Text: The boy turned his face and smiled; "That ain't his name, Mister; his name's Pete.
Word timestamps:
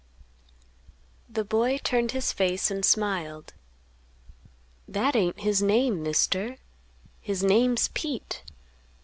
The 1.29 1.43
boy 1.45 1.77
turned 1.77 2.09
his 2.11 2.33
face 2.33 2.71
and 2.71 2.83
smiled; 2.83 3.53
"That 4.87 5.15
ain't 5.15 5.41
his 5.41 5.61
name, 5.61 6.01
Mister; 6.01 6.57
his 7.19 7.43
name's 7.43 7.89
Pete. 7.89 8.41